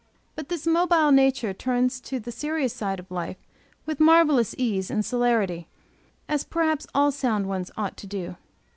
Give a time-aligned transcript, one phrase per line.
[0.35, 3.37] But this mobile nature turns to the serious side of life
[3.85, 5.67] with marvelous ease and celerity,
[6.27, 8.35] as perhaps all sound ones ought to do.